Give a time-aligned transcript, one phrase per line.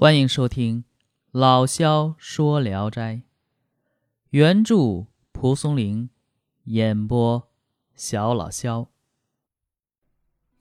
[0.00, 0.82] 欢迎收听
[1.32, 3.14] 《老萧说聊斋》，
[4.30, 6.08] 原著蒲松龄，
[6.66, 7.48] 演播
[7.96, 8.90] 小老萧。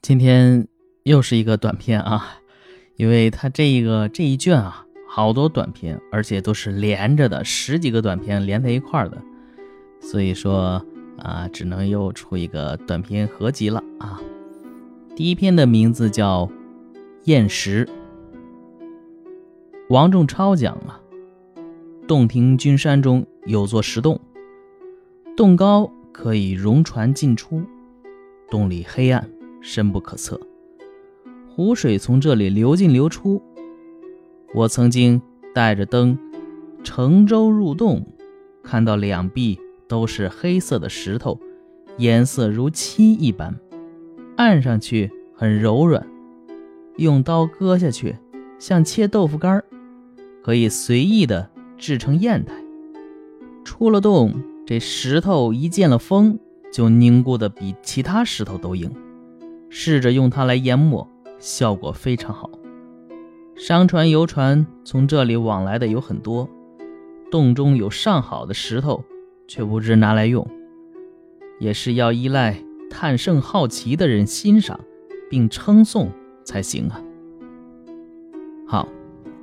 [0.00, 0.66] 今天
[1.02, 2.38] 又是一个短片啊，
[2.96, 9.22] 因为他这一个这一卷啊，好多短片，而且都是连着的，十几个短片连在一块儿的，
[10.00, 10.82] 所以说
[11.18, 14.18] 啊，只能又出一个短片合集了啊。
[15.14, 16.46] 第一篇的名字叫
[17.24, 17.84] 《验石》。
[19.88, 21.00] 王仲超讲啊，
[22.08, 24.20] 洞庭君山中有座石洞，
[25.36, 27.62] 洞高可以容船进出，
[28.50, 30.40] 洞里黑暗深不可测，
[31.48, 33.40] 湖水从这里流进流出。
[34.54, 35.22] 我曾经
[35.54, 36.18] 带着灯
[36.82, 38.04] 乘舟入洞，
[38.64, 39.56] 看到两壁
[39.86, 41.38] 都是黑色的石头，
[41.96, 43.54] 颜色如漆一般，
[44.36, 46.04] 按上去很柔软，
[46.96, 48.16] 用刀割下去
[48.58, 49.64] 像切豆腐干儿。
[50.46, 52.54] 可以随意的制成砚台。
[53.64, 54.32] 出了洞，
[54.64, 56.38] 这石头一见了风，
[56.72, 58.88] 就凝固的比其他石头都硬。
[59.70, 62.48] 试着用它来研墨，效果非常好。
[63.56, 66.48] 商船、游船从这里往来的有很多。
[67.28, 69.02] 洞中有上好的石头，
[69.48, 70.48] 却不知拿来用，
[71.58, 74.78] 也是要依赖探胜好奇的人欣赏
[75.28, 76.12] 并称颂
[76.44, 77.02] 才行啊。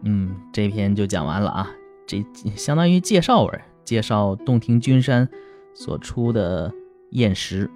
[0.04, 1.72] 嗯，这篇就讲完了啊。
[2.06, 2.24] 这
[2.56, 5.28] 相当于介绍文，介绍洞庭君山
[5.74, 6.74] 所出的
[7.12, 7.70] 砚石，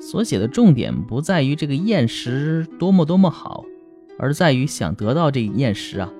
[0.00, 3.64] 所写的重点不在于这个砚石多么多么好，
[4.18, 6.12] 而在于想得到这砚石啊，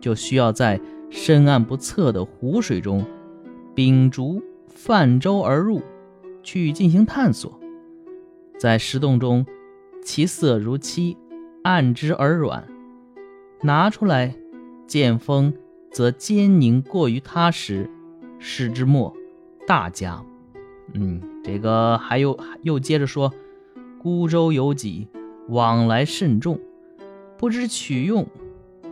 [0.00, 3.04] 就需要在深暗不测的湖水中，
[3.74, 5.82] 秉烛泛舟而入，
[6.44, 7.58] 去进行探索。
[8.56, 9.44] 在石洞中，
[10.04, 11.16] 其色如漆，
[11.64, 12.66] 按之而软，
[13.62, 14.34] 拿出来。
[14.88, 15.54] 见风
[15.92, 17.88] 则坚凝过于他时，
[18.40, 19.14] 使之末
[19.66, 20.24] 大家。
[20.94, 23.32] 嗯，这个还有又接着说，
[24.00, 25.06] 孤舟有几，
[25.48, 26.58] 往来甚重，
[27.36, 28.26] 不知取用。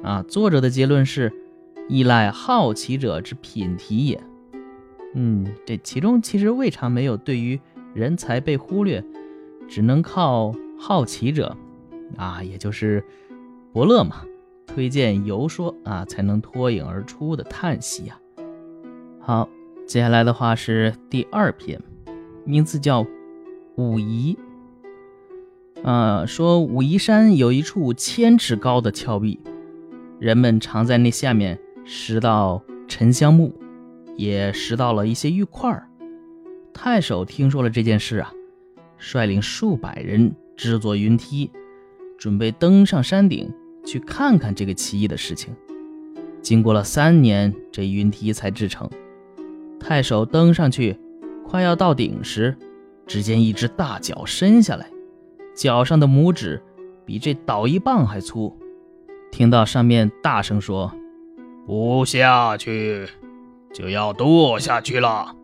[0.03, 1.33] 啊，作者的结论是
[1.89, 4.23] 依赖好奇者之品题也。
[5.15, 7.59] 嗯，这其中其实未尝没有对于
[7.95, 9.03] 人才被忽略，
[9.67, 11.57] 只能靠好奇者，
[12.19, 13.03] 啊，也就是
[13.73, 14.23] 伯乐嘛。
[14.77, 18.21] 推荐游说啊，才能脱颖而出的叹息啊。
[19.19, 19.49] 好，
[19.87, 21.81] 接下来的话是第二篇，
[22.45, 23.03] 名字叫
[23.77, 24.37] 《武夷》。
[25.83, 29.41] 啊，说武夷山有一处千尺高的峭壁，
[30.19, 33.55] 人们常在那下面拾到沉香木，
[34.15, 35.83] 也拾到了一些玉块。
[36.75, 38.31] 太守听说了这件事啊，
[38.99, 41.51] 率领数百人制作云梯，
[42.19, 43.51] 准备登上山顶。
[43.87, 45.55] 去看看这个奇异的事情。
[46.43, 48.91] 经过了三年，这云梯才制成。
[49.81, 50.99] 太守登上去，
[51.47, 52.57] 快要到顶时，
[53.07, 54.91] 只见一只大脚伸下来，
[55.55, 56.61] 脚上的拇指
[57.05, 58.55] 比这捣衣棒还粗。
[59.31, 60.93] 听到上面大声说
[61.67, 63.07] ：“不下去，
[63.73, 65.37] 就要堕下去了。”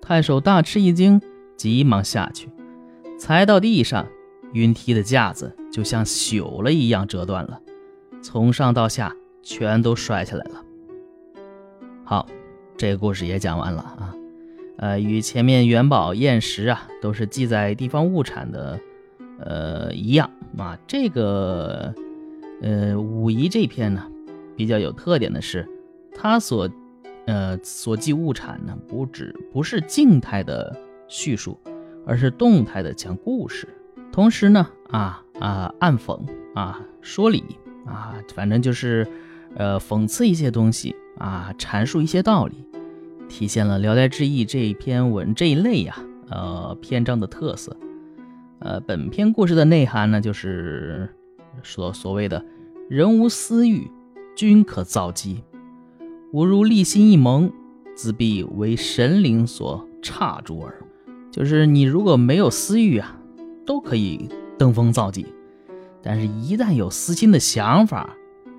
[0.00, 1.20] 太守大吃一惊，
[1.56, 2.48] 急忙下去，
[3.18, 4.06] 才到地上。
[4.54, 7.60] 云梯的架子就像朽了一样折断了，
[8.22, 10.64] 从上到下全都摔下来了。
[12.04, 12.26] 好，
[12.76, 14.14] 这个故事也讲完了啊。
[14.78, 18.80] 呃，与前面元宝砚石啊都是记载地方物产的，
[19.40, 20.78] 呃一样啊。
[20.86, 21.92] 这个
[22.62, 24.06] 呃武夷这篇呢
[24.56, 25.68] 比较有特点的是，
[26.14, 26.70] 它所
[27.26, 30.74] 呃所记物产呢不止不是静态的
[31.08, 31.58] 叙述，
[32.06, 33.68] 而是动态的讲故事。
[34.12, 36.18] 同时呢，啊啊，暗讽
[36.54, 37.44] 啊，说理
[37.86, 39.06] 啊，反正就是，
[39.54, 42.64] 呃，讽刺一些东西啊，阐述一些道理，
[43.28, 45.96] 体现了《聊斋志异》这一篇文这一类呀，
[46.28, 47.76] 呃，篇章的特色。
[48.58, 51.08] 呃，本篇故事的内涵呢，就是
[51.62, 52.44] 所所谓的
[52.90, 53.90] “人无私欲，
[54.34, 55.44] 均可造机；
[56.32, 57.52] 吾如立心一萌，
[57.94, 60.74] 自必为神灵所刹住耳。”
[61.30, 63.14] 就是你如果没有私欲啊。
[63.68, 65.26] 都可以登峰造极，
[66.02, 68.10] 但是，一旦有私心的想法，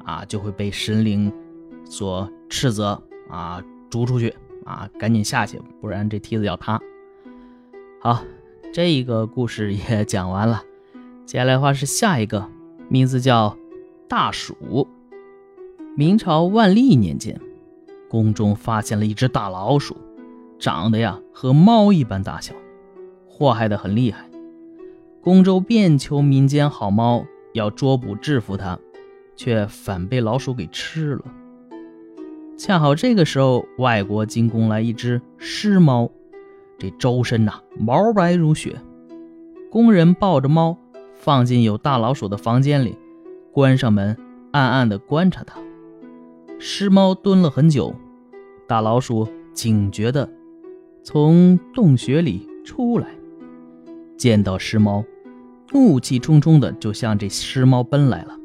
[0.06, 1.31] 啊，就会被神灵
[1.84, 4.34] 所斥责啊，逐出去
[4.66, 6.80] 啊，赶紧下去，不然这梯子要塌。
[8.01, 8.24] 好，
[8.72, 10.63] 这一个故事也讲完了，
[11.25, 12.50] 接下来的话是下一个，
[12.88, 13.57] 名字叫
[14.07, 14.88] 大鼠。
[15.98, 17.38] 明朝万历年间，
[18.07, 19.98] 宫中发现了一只大老鼠，
[20.57, 22.54] 长得呀和猫一般大小，
[23.28, 24.29] 祸害的很厉害。
[25.21, 28.80] 宫州遍求民间好猫，要捉捕制服它，
[29.36, 31.25] 却反被老鼠给吃了。
[32.57, 36.10] 恰好这个时候，外国进贡来一只狮猫，
[36.77, 38.77] 这周身呐毛白如雪。
[39.69, 40.77] 工人抱着猫
[41.16, 42.98] 放进有大老鼠的房间里，
[43.51, 44.15] 关上门，
[44.51, 45.60] 暗暗地观察它。
[46.60, 47.94] 狮猫蹲了很久，
[48.68, 50.30] 大老鼠警觉地
[51.04, 53.07] 从洞穴里出来，
[54.19, 55.06] 见到狮猫，
[55.71, 58.38] 怒气冲冲的就向这狮猫奔来了。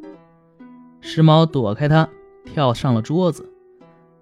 [1.00, 2.08] 狮猫躲开它，
[2.44, 3.52] 跳上了桌子。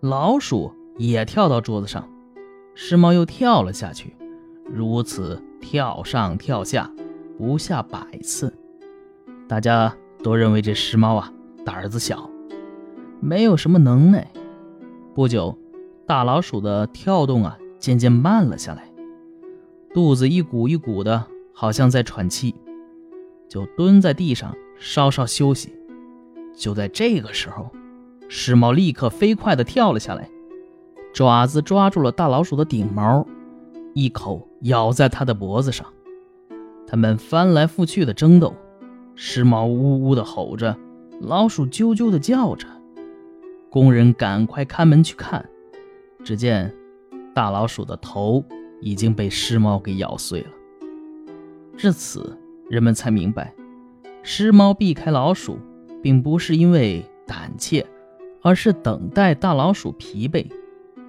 [0.01, 2.09] 老鼠也跳到桌子上，
[2.75, 4.17] 狮猫又跳了下去，
[4.65, 6.91] 如此跳上跳下，
[7.37, 8.53] 不下百次。
[9.47, 11.31] 大家都认为这狮猫啊
[11.67, 12.31] 胆子小，
[13.21, 14.27] 没有什么能耐。
[15.15, 15.59] 不久，
[16.07, 18.91] 大老鼠的跳动啊渐渐慢了下来，
[19.93, 22.55] 肚子一鼓一鼓的，好像在喘气，
[23.49, 25.73] 就蹲在地上稍稍休息。
[26.55, 27.71] 就在这个时候。
[28.35, 30.27] 狮猫立刻飞快地跳了下来，
[31.13, 33.27] 爪子抓住了大老鼠的顶毛，
[33.93, 35.87] 一口咬在它的脖子上。
[36.87, 38.55] 它们翻来覆去的争斗，
[39.15, 40.75] 狮猫呜呜地吼着，
[41.21, 42.67] 老鼠啾啾地叫着。
[43.69, 45.47] 工人赶快开门去看，
[46.25, 46.75] 只见
[47.35, 48.43] 大老鼠的头
[48.81, 50.51] 已经被狮猫给咬碎了。
[51.77, 52.39] 至此，
[52.69, 53.55] 人们才明白，
[54.23, 55.59] 狮猫避开老鼠，
[56.03, 57.87] 并不是因为胆怯。
[58.45, 60.45] 而是等待大老鼠疲惫，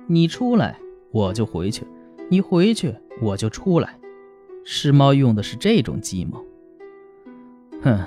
[0.06, 0.77] 你出来
[1.10, 1.83] 我就回去，
[2.30, 3.98] 你回去我就出来。
[4.63, 6.45] 狮猫用的是这种计谋。
[7.81, 8.00] 哼，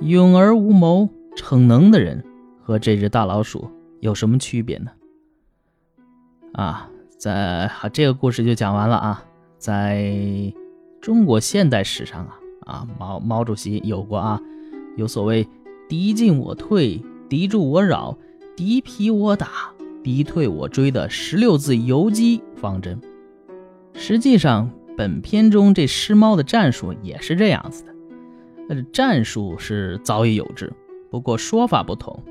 [0.00, 2.24] 勇而无谋、逞能的人
[2.62, 3.68] 和这只大老鼠
[3.98, 4.92] 有什么区别呢？
[6.52, 9.24] 啊，在好这个故事就讲完了啊。
[9.58, 10.04] 在
[11.02, 14.40] 中国现代史上啊啊，毛毛主席有过啊，
[14.96, 15.44] 有所谓
[15.88, 18.16] “敌进我退，敌驻我扰”。
[18.54, 19.48] 敌疲我打，
[20.04, 23.00] 敌退我追的十六字游击方针。
[23.94, 27.94] 实际上，本片中这尸猫的战术也是这样子的。
[28.68, 30.72] 呃，战术是早已有之，
[31.10, 32.22] 不过说法不同。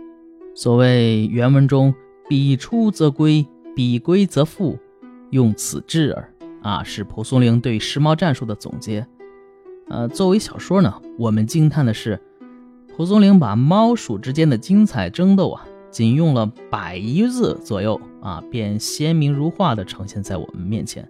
[0.55, 1.93] 所谓原文中
[2.29, 3.45] “彼出则归，
[3.75, 4.77] 彼归则复，
[5.31, 6.30] 用此制耳”，
[6.61, 9.05] 啊，是蒲松龄对尸猫战术的总结。
[9.89, 12.19] 呃，作为小说呢，我们惊叹的是，
[12.95, 15.65] 蒲松龄把猫鼠之间的精彩争斗啊。
[15.91, 21.05] 仅用了百余字左右啊，便鲜明如画的呈现在我们面前。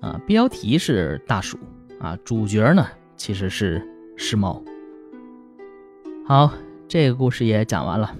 [0.00, 1.56] 啊，标题是大鼠
[2.00, 2.84] 啊，主角呢
[3.16, 3.80] 其实是
[4.16, 4.60] 尸猫。
[6.26, 6.52] 好，
[6.88, 8.12] 这个故事也讲完了，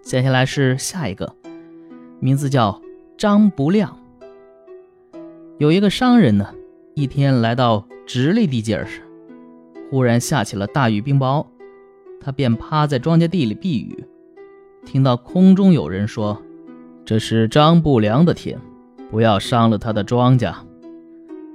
[0.00, 1.34] 接下来是下一个，
[2.20, 2.80] 名字叫
[3.18, 3.98] 张不亮。
[5.60, 6.54] 有一个商人呢，
[6.94, 9.02] 一天来到直隶地界时，
[9.90, 11.44] 忽然下起了大雨冰雹，
[12.18, 14.02] 他便趴在庄稼地里避雨。
[14.86, 16.40] 听到空中有人说
[17.04, 18.58] ：“这是张不良的天，
[19.10, 20.54] 不要伤了他的庄稼。”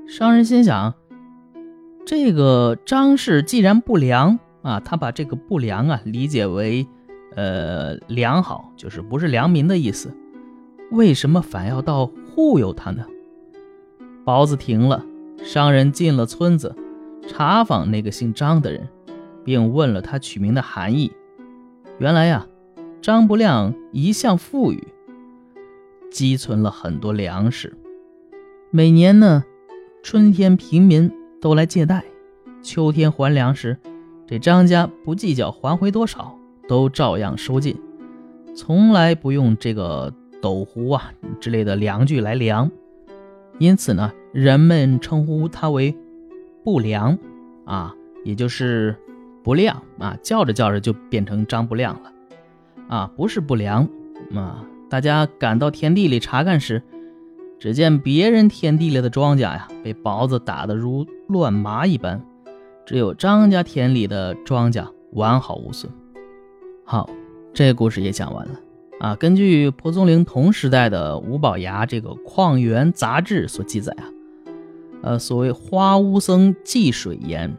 [0.07, 0.93] 商人心想
[2.05, 6.85] ：“这个张氏既然不良啊，他把这个不良啊理解为
[7.35, 10.15] 呃良好，就是不是良民的意思，
[10.91, 12.05] 为什么反要到
[12.35, 13.03] 护佑他呢？”
[14.25, 15.05] 雹子停了，
[15.43, 16.75] 商人进了村子，
[17.27, 18.89] 查访那个姓张的人，
[19.43, 21.11] 并问了他取名的含义。
[21.99, 22.47] 原来呀。
[23.01, 24.87] 张不亮一向富裕，
[26.09, 27.77] 积存了很多粮食。
[28.71, 29.43] 每年呢，
[30.01, 32.03] 春天平民都来借贷，
[32.63, 33.77] 秋天还粮时，
[34.25, 36.35] 这张家不计较还回多少，
[36.67, 37.79] 都照样收进，
[38.55, 42.71] 从来不用这个斗壶啊之类的量具来量。
[43.59, 45.95] 因此呢，人们称呼他为
[46.63, 47.17] 不良
[47.65, 48.95] 啊，也就是
[49.43, 52.11] 不亮啊，叫着叫着就变成张不亮了。
[52.87, 53.87] 啊，不是不良，
[54.35, 54.63] 啊！
[54.89, 56.83] 大家赶到田地里查看时，
[57.57, 62.23] 只见别人田地里的庄稼呀，被雹子打得如乱麻一般，
[62.85, 65.91] 只有张家田里的庄稼完好无损。
[66.83, 67.09] 好，
[67.53, 68.59] 这故事也讲完了。
[68.99, 74.03] 啊，根据蒲松龄同时代的吴宝牙这个《矿源杂志》所记载啊，
[75.01, 77.53] 呃，所谓花乌僧济水言，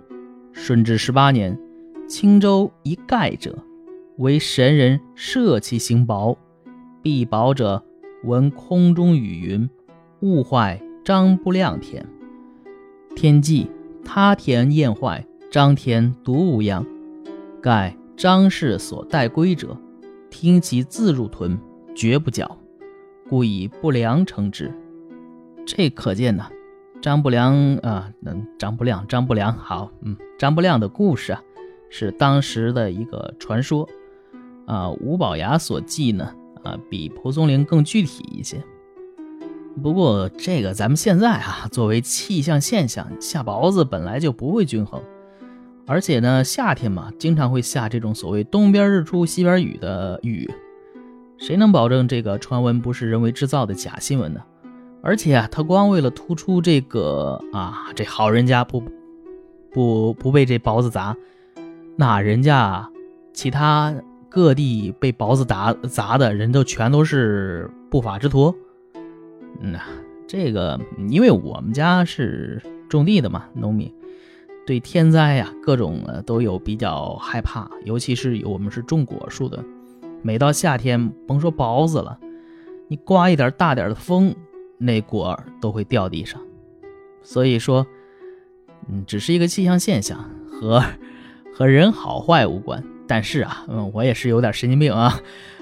[0.53, 1.59] 顺治十八年，
[2.09, 3.57] 青州一盖者。
[4.19, 6.39] 为神人设其行薄，
[7.03, 7.85] 必薄者
[8.25, 9.69] 闻空中雨云，
[10.21, 12.07] 误坏张不亮田。
[13.15, 13.71] 天际
[14.03, 16.87] 他田厌坏，张田独无恙。
[17.61, 19.77] 盖张氏所待归者，
[20.39, 21.59] 听其自入屯，
[21.95, 22.59] 绝不缴，
[23.27, 24.71] 故以不良称之。
[25.65, 26.47] 这可见呢，
[27.01, 31.43] 张不良啊，嗯，张不亮，张不良好，嗯，张不亮的故事啊，
[31.89, 33.89] 是当时的一个传说。
[34.67, 36.31] 啊，吴宝牙所记呢，
[36.63, 38.63] 啊，比蒲松龄更具体一些。
[39.83, 45.03] 不过这个咱们现在啊，作为气象现象，下雹子本来就不会均衡，
[45.87, 50.51] 而且呢，夏天嘛，经常会下这种所谓东边日出西边雨的雨，
[51.39, 54.41] 谁能保证这个传闻不是人为制造的假新闻呢？
[55.01, 58.83] 而且啊，他光为了突出这个啊，这好人家不
[59.71, 61.17] 不不被这雹子砸，
[61.95, 62.91] 那人家
[63.33, 63.95] 其他
[64.29, 68.53] 各地被雹子砸砸的人都全都是不法之徒。
[69.61, 69.77] 嗯，
[70.27, 73.89] 这个因为我们家是种地的嘛，农民
[74.67, 79.65] 对天灾呀各种都有比较害怕，尤其是我们是种果树的，
[80.23, 82.19] 每到夏天，甭说雹子了，
[82.89, 84.35] 你刮一点大点的风，
[84.77, 86.41] 那果儿都会掉地上。
[87.23, 87.87] 所以说，
[88.89, 90.83] 嗯，只是一个气象现象，和
[91.55, 92.83] 和人好坏无关。
[93.07, 95.21] 但是啊，嗯，我也是有点神经病啊，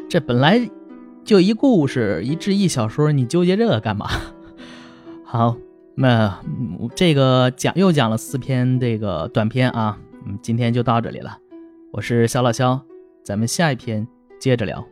[0.08, 0.70] 这本来。
[1.24, 4.06] 就一故事，一志一小说，你纠结这个干嘛？
[5.24, 5.56] 好，
[5.96, 6.40] 那
[6.94, 11.38] 这个讲又讲了四篇这个短篇啊，嗯，今天就到这里了。
[11.92, 12.80] 我是小老肖，
[13.22, 14.06] 咱们下一篇
[14.40, 14.84] 接着聊。